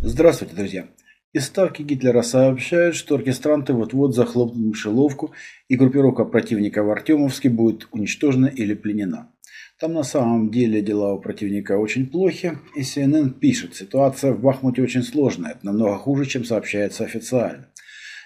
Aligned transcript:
Здравствуйте, 0.00 0.54
друзья! 0.54 0.86
Из 1.32 1.46
ставки 1.46 1.82
Гитлера 1.82 2.20
сообщают, 2.20 2.94
что 2.94 3.14
оркестранты 3.14 3.72
вот-вот 3.72 4.14
захлопнут 4.14 4.66
мышеловку 4.66 5.32
и 5.68 5.76
группировка 5.76 6.26
противника 6.26 6.82
в 6.82 6.90
Артемовске 6.90 7.48
будет 7.48 7.88
уничтожена 7.90 8.46
или 8.46 8.74
пленена. 8.74 9.32
Там 9.80 9.94
на 9.94 10.02
самом 10.02 10.50
деле 10.50 10.82
дела 10.82 11.14
у 11.14 11.20
противника 11.20 11.78
очень 11.78 12.06
плохи, 12.06 12.58
и 12.76 12.82
CNN 12.82 13.30
пишет, 13.30 13.74
ситуация 13.74 14.32
в 14.32 14.40
Бахмуте 14.40 14.82
очень 14.82 15.02
сложная, 15.02 15.58
намного 15.62 15.96
хуже, 15.96 16.26
чем 16.26 16.44
сообщается 16.44 17.04
официально. 17.04 17.71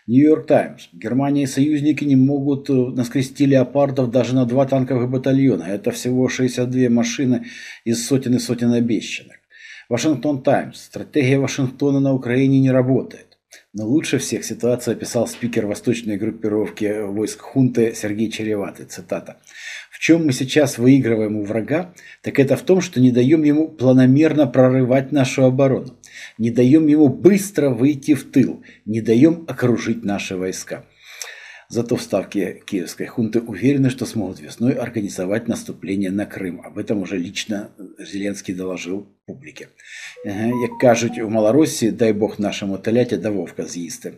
Нью-Йорк 0.06 0.46
Таймс. 0.46 0.88
Германия 0.92 1.42
и 1.42 1.46
союзники 1.46 2.04
не 2.04 2.14
могут 2.14 2.70
э, 2.70 2.72
наскрести 2.72 3.44
леопардов 3.44 4.12
даже 4.12 4.36
на 4.36 4.46
два 4.46 4.64
танковых 4.64 5.10
батальона. 5.10 5.64
Это 5.64 5.90
всего 5.90 6.28
62 6.28 6.88
машины 6.90 7.46
из 7.84 8.06
сотен 8.06 8.34
и 8.36 8.38
сотен 8.38 8.72
обещанных. 8.72 9.36
Вашингтон 9.88 10.42
Таймс. 10.42 10.80
Стратегия 10.80 11.38
Вашингтона 11.38 11.98
на 11.98 12.14
Украине 12.14 12.60
не 12.60 12.70
работает. 12.70 13.36
Но 13.72 13.86
лучше 13.86 14.18
всех 14.18 14.44
ситуацию 14.44 14.92
описал 14.92 15.26
спикер 15.26 15.66
восточной 15.66 16.16
группировки 16.16 17.06
войск 17.06 17.40
хунты 17.40 17.92
Сергей 17.94 18.30
Череватый. 18.30 18.86
Цитата. 18.86 19.38
В 19.90 19.98
чем 19.98 20.26
мы 20.26 20.32
сейчас 20.32 20.78
выигрываем 20.78 21.36
у 21.36 21.44
врага, 21.44 21.94
так 22.22 22.38
это 22.38 22.56
в 22.56 22.62
том, 22.62 22.80
что 22.80 23.00
не 23.00 23.10
даем 23.10 23.42
ему 23.42 23.68
планомерно 23.68 24.46
прорывать 24.46 25.10
нашу 25.10 25.44
оборону, 25.44 25.98
не 26.37 26.51
даем 26.51 26.87
ему 26.87 27.07
быстро 27.07 27.69
выйти 27.69 28.13
в 28.13 28.29
тыл, 28.31 28.63
не 28.85 29.01
даем 29.01 29.45
окружить 29.47 30.03
наши 30.03 30.35
войска. 30.35 30.85
Зато 31.71 31.95
в 31.95 32.01
ставке 32.01 32.61
киевской 32.65 33.05
хунты 33.05 33.39
уверены, 33.39 33.89
что 33.89 34.05
смогут 34.05 34.41
весной 34.41 34.73
организовать 34.73 35.47
наступление 35.47 36.11
на 36.11 36.25
Крым. 36.25 36.61
Об 36.65 36.77
этом 36.77 37.01
уже 37.01 37.17
лично 37.17 37.69
Зеленский 37.97 38.53
доложил 38.53 39.07
публике. 39.25 39.69
Як 40.25 40.77
кажуть 40.81 41.17
у 41.19 41.29
Малоросії, 41.29 41.91
дай 41.91 42.13
бог 42.13 42.39
нашему 42.39 42.77
теляті 42.77 43.17
да 43.17 43.29
вовка 43.29 43.65
з'їсти. 43.65 44.13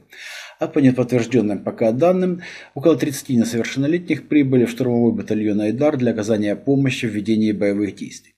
А 0.60 0.68
по 0.68 0.80
неподтвержденным 0.80 1.64
пока 1.64 1.92
данным, 1.92 2.42
около 2.74 2.96
30 2.96 3.30
несовершеннолетних 3.30 4.28
прибыли 4.28 4.66
в 4.66 4.70
штурмовой 4.70 5.14
батальон 5.14 5.62
«Айдар» 5.62 5.98
для 5.98 6.12
оказания 6.12 6.56
помощи 6.56 7.06
в 7.06 7.12
ведении 7.12 7.52
боевых 7.52 7.96
действий. 7.96 8.34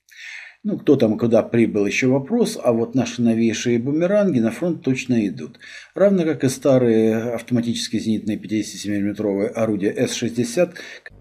Ну, 0.62 0.77
кто 0.77 0.97
там 0.97 1.16
куда 1.16 1.42
прибыл, 1.42 1.86
еще 1.86 2.08
вопрос, 2.08 2.58
а 2.62 2.75
вот 2.75 2.94
наши 2.94 3.22
новейшие 3.22 3.78
бумеранги 3.78 4.41
на 4.41 4.50
фронт 4.50 4.83
точно 4.83 5.27
идут. 5.27 5.58
Равно 5.94 6.25
как 6.25 6.44
и 6.44 6.50
старые 6.50 7.33
автоматические 7.33 8.02
зенитные 8.02 8.36
57-мм 8.36 9.52
орудия 9.55 9.91
С-60, 9.91 10.75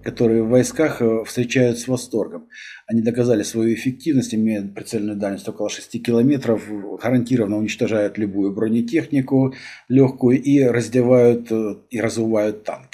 которые 0.04 0.44
в 0.44 0.50
войсках 0.50 1.02
э, 1.02 1.23
встречают 1.23 1.80
с 1.80 1.88
восторгом. 1.88 2.50
Они 2.86 3.02
доказали 3.02 3.44
свою 3.44 3.73
эффективность, 3.73 4.36
имея 4.36 4.62
прицельную 4.62 5.18
дальность 5.18 5.48
около 5.48 5.70
6 5.70 6.03
километров, 6.03 6.64
гарантированно 7.02 7.59
уничтожают 7.59 8.18
любую 8.18 8.53
бронетехнику 8.53 9.53
легкую 9.88 10.42
и 10.42 10.64
раздевают 10.64 11.50
э, 11.50 11.76
и 11.90 12.02
разувают 12.02 12.66
танки 12.66 12.89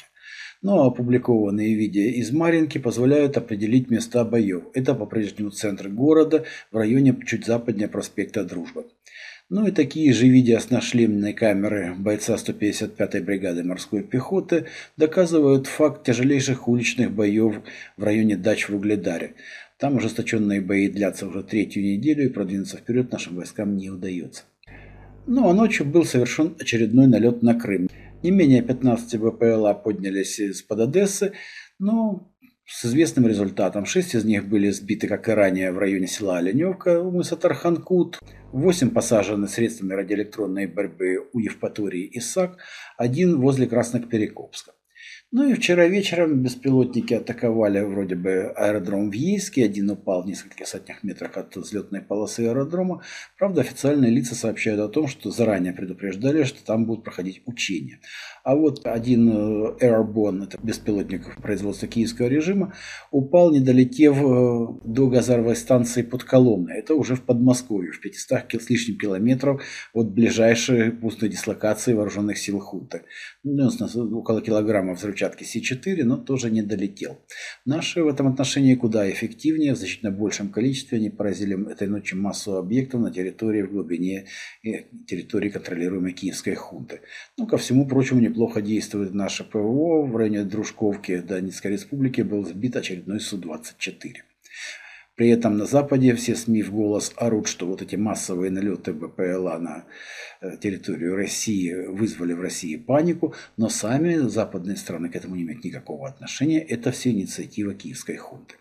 но 0.66 0.88
опубликованные 0.88 1.76
видео 1.76 2.02
из 2.02 2.32
Маринки 2.32 2.80
позволяют 2.80 3.38
определить 3.38 3.92
места 3.92 4.26
боев. 4.26 4.64
Это 4.74 4.96
по-прежнему 4.96 5.52
центр 5.52 5.90
города, 5.90 6.44
в 6.72 6.78
районе 6.78 7.16
чуть 7.24 7.46
западнее 7.46 7.88
проспекта 7.88 8.44
Дружбы. 8.44 8.88
Ну 9.48 9.68
и 9.68 9.72
такие 9.72 10.12
же 10.12 10.28
видео 10.28 10.58
с 10.58 10.72
нашлемной 10.72 11.34
камеры 11.34 11.94
бойца 11.96 12.34
155-й 12.34 13.22
бригады 13.22 13.64
морской 13.64 14.02
пехоты 14.02 14.66
доказывают 14.98 15.68
факт 15.68 16.04
тяжелейших 16.04 16.68
уличных 16.68 17.12
боев 17.12 17.62
в 17.96 18.04
районе 18.04 18.36
дач 18.36 18.68
в 18.68 18.76
Угледаре. 18.76 19.36
Там 19.78 19.98
ожесточенные 19.98 20.62
бои 20.62 20.90
длятся 20.90 21.28
уже 21.28 21.44
третью 21.44 21.84
неделю 21.84 22.26
и 22.26 22.30
продвинуться 22.30 22.78
вперед 22.78 23.12
нашим 23.12 23.36
войскам 23.36 23.78
не 23.78 23.92
удается. 23.92 24.46
Ну 25.28 25.48
а 25.48 25.54
ночью 25.54 25.86
был 25.86 26.06
совершен 26.06 26.56
очередной 26.60 27.06
налет 27.06 27.44
на 27.44 27.54
Крым. 27.54 27.88
Не 28.24 28.32
менее 28.32 28.62
15 28.62 29.20
БПЛА 29.20 29.74
поднялись 29.74 30.40
из-под 30.40 30.80
Одессы, 30.80 31.34
но 31.80 32.32
с 32.66 32.86
известным 32.86 33.28
результатом. 33.28 33.86
Шесть 33.86 34.16
из 34.16 34.26
них 34.26 34.48
были 34.48 34.70
сбиты, 34.72 35.08
как 35.08 35.30
и 35.30 35.32
ранее, 35.32 35.72
в 35.72 35.78
районе 35.78 36.08
села 36.08 36.38
Оленевка 36.38 37.00
у 37.02 37.12
мыса 37.12 37.36
Тарханкут. 37.36 38.20
Восемь 38.52 38.90
посажены 38.90 39.48
средствами 39.48 39.94
радиоэлектронной 39.94 40.66
борьбы 40.66 41.30
у 41.34 41.40
Евпатории 41.40 42.06
и 42.06 42.20
САК. 42.20 42.58
Один 42.98 43.40
возле 43.40 43.68
Краснокперекопска. 43.68 44.75
Ну 45.38 45.50
и 45.50 45.54
вчера 45.54 45.86
вечером 45.88 46.42
беспилотники 46.44 47.14
атаковали 47.14 47.82
вроде 47.82 48.16
бы 48.16 48.54
аэродром 48.56 49.12
в 49.12 49.14
Ейске. 49.14 49.66
Один 49.66 49.90
упал 49.90 50.24
в 50.24 50.28
нескольких 50.28 50.66
сотнях 50.66 51.04
метрах 51.04 51.36
от 51.36 51.54
взлетной 51.58 52.00
полосы 52.00 52.48
аэродрома. 52.48 53.02
Правда, 53.38 53.60
официальные 53.60 54.12
лица 54.12 54.34
сообщают 54.34 54.80
о 54.80 54.88
том, 54.88 55.08
что 55.08 55.32
заранее 55.32 55.74
предупреждали, 55.74 56.44
что 56.44 56.64
там 56.64 56.86
будут 56.86 57.04
проходить 57.04 57.42
учения. 57.46 58.00
А 58.46 58.56
вот 58.56 58.88
один 58.88 59.28
э, 59.28 59.76
Airborne, 59.82 60.46
это 60.46 60.58
беспилотник 60.64 61.42
производства 61.42 61.90
киевского 61.90 62.28
режима, 62.28 62.74
упал, 63.12 63.52
не 63.52 63.60
долетев 63.60 64.16
э, 64.16 64.68
до 64.86 65.10
газовой 65.10 65.58
станции 65.58 66.04
под 66.04 66.24
Коломной. 66.24 66.78
Это 66.78 66.96
уже 66.96 67.16
в 67.16 67.24
Подмосковье, 67.24 67.92
в 67.92 68.00
500 68.00 68.54
с 68.54 68.70
лишним 68.70 68.98
километров 68.98 69.62
от 69.92 70.14
ближайшей 70.14 70.92
пустой 70.92 71.28
дислокации 71.28 71.92
вооруженных 71.92 72.38
сил 72.38 72.62
Хуты. 72.62 73.02
Ну, 73.44 73.70
около 74.18 74.42
килограмма 74.42 74.94
взрывчатки 74.94 75.25
площадке 75.30 75.46
С4, 75.46 76.04
но 76.04 76.18
тоже 76.18 76.52
не 76.52 76.62
долетел. 76.62 77.20
Наши 77.66 78.04
в 78.04 78.08
этом 78.08 78.28
отношении 78.28 78.76
куда 78.76 79.10
эффективнее, 79.10 79.74
в 79.74 79.78
значительно 79.78 80.12
большем 80.12 80.50
количестве 80.50 80.98
они 80.98 81.10
поразили 81.10 81.72
этой 81.72 81.88
ночью 81.88 82.20
массу 82.20 82.58
объектов 82.58 83.02
на 83.02 83.12
территории 83.12 83.64
в 83.64 83.72
глубине 83.72 84.28
территории, 85.08 85.50
контролируемой 85.50 86.14
киевской 86.14 86.56
хунты. 86.56 87.02
Ну, 87.38 87.48
ко 87.48 87.58
всему 87.58 87.88
прочему, 87.88 88.20
неплохо 88.20 88.62
действует 88.62 89.14
наше 89.14 89.44
ПВО. 89.44 90.06
В 90.06 90.16
районе 90.16 90.44
Дружковки 90.44 91.18
Донецкой 91.18 91.72
республики 91.72 92.22
был 92.22 92.46
сбит 92.46 92.76
очередной 92.76 93.20
Су-24. 93.20 94.14
При 95.16 95.30
этом 95.30 95.58
на 95.58 95.66
Западе 95.66 96.14
все 96.14 96.36
СМИ 96.36 96.62
в 96.64 96.74
голос 96.74 97.14
орут, 97.16 97.48
что 97.48 97.68
вот 97.68 97.82
эти 97.82 97.96
массовые 97.96 98.52
налеты 98.52 98.92
БПЛА 98.94 99.58
на 99.60 99.86
э, 100.42 100.58
территорию 100.58 101.16
России 101.16 101.74
вызвали 101.74 102.34
в 102.34 102.42
России 102.42 102.76
панику, 102.76 103.34
но 103.56 103.70
сами 103.70 104.16
западные 104.28 104.76
страны 104.76 105.10
к 105.10 105.16
этому 105.16 105.36
не 105.36 105.44
имеют 105.44 105.64
никакого 105.64 106.10
отношения. 106.10 106.60
Это 106.60 106.92
все 106.92 107.12
инициатива 107.12 107.74
киевской 107.74 108.18
хунты. 108.18 108.56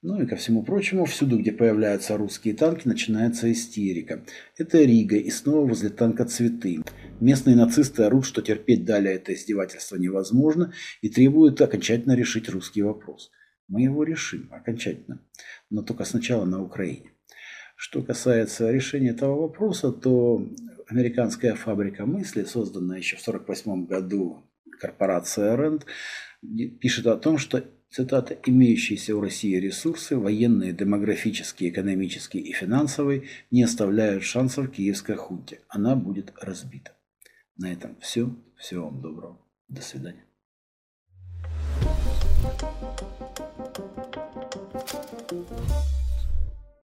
Ну 0.00 0.22
и 0.22 0.26
ко 0.26 0.36
всему 0.36 0.62
прочему, 0.62 1.04
всюду, 1.04 1.38
где 1.38 1.52
появляются 1.52 2.16
русские 2.16 2.54
танки, 2.54 2.86
начинается 2.88 3.50
истерика. 3.52 4.24
Это 4.56 4.78
Рига 4.78 5.16
и 5.16 5.28
снова 5.28 5.66
возле 5.66 5.90
танка 5.90 6.24
цветы. 6.24 6.82
Местные 7.20 7.56
нацисты 7.56 8.04
орут, 8.04 8.24
что 8.24 8.40
терпеть 8.40 8.84
далее 8.84 9.16
это 9.16 9.34
издевательство 9.34 9.96
невозможно 9.96 10.72
и 11.02 11.10
требуют 11.10 11.60
окончательно 11.60 12.14
решить 12.14 12.48
русский 12.48 12.80
вопрос. 12.80 13.32
Мы 13.68 13.82
его 13.82 14.02
решим 14.02 14.48
окончательно, 14.50 15.20
но 15.70 15.82
только 15.82 16.04
сначала 16.04 16.44
на 16.44 16.62
Украине. 16.62 17.12
Что 17.76 18.02
касается 18.02 18.70
решения 18.70 19.10
этого 19.10 19.42
вопроса, 19.42 19.92
то 19.92 20.44
американская 20.88 21.54
фабрика 21.54 22.06
мысли, 22.06 22.44
созданная 22.44 22.98
еще 22.98 23.16
в 23.16 23.20
1948 23.20 23.86
году 23.86 24.50
корпорация 24.80 25.56
РЕНД, 25.56 25.86
пишет 26.80 27.06
о 27.06 27.16
том, 27.16 27.38
что, 27.38 27.64
цитата, 27.90 28.36
«имеющиеся 28.46 29.14
у 29.16 29.20
России 29.20 29.54
ресурсы, 29.56 30.16
военные, 30.16 30.72
демографические, 30.72 31.70
экономические 31.70 32.42
и 32.42 32.52
финансовые, 32.52 33.28
не 33.50 33.62
оставляют 33.62 34.24
шансов 34.24 34.70
киевской 34.70 35.14
хунте. 35.14 35.60
Она 35.68 35.94
будет 35.94 36.32
разбита». 36.40 36.92
На 37.56 37.72
этом 37.72 37.96
все. 38.00 38.34
Всего 38.56 38.86
вам 38.86 39.00
доброго. 39.00 39.38
До 39.68 39.82
свидания. 39.82 40.27